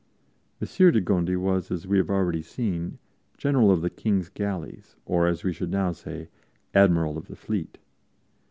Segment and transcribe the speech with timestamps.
[0.59, 0.67] M.
[0.67, 2.97] de Gondi was, as we have already seen,
[3.37, 6.27] General of the King's Galleys, or, as we should now say,
[6.73, 7.77] Admiral of the Fleet.